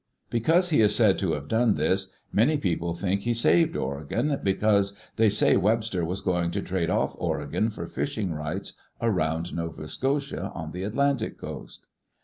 Because 0.31 0.69
he 0.69 0.81
is 0.81 0.95
said 0.95 1.19
to 1.19 1.33
have 1.33 1.47
done 1.47 1.75
this, 1.75 2.07
many 2.31 2.57
people 2.57 2.95
think 2.95 3.21
he" 3.21 3.35
saved 3.35 3.75
Oregon," 3.75 4.39
because 4.41 4.97
they 5.15 5.29
say 5.29 5.55
Webster 5.55 6.03
was 6.03 6.21
going 6.21 6.49
to 6.49 6.61
trade 6.63 6.89
off 6.89 7.13
Oregon 7.19 7.69
for 7.69 7.85
fishing 7.85 8.33
rights 8.33 8.73
around 8.99 9.53
Nova 9.53 9.87
Scotia, 9.87 10.51
on 10.55 10.71
the 10.71 10.81
Atlantic 10.81 11.37
coast. 11.37 11.85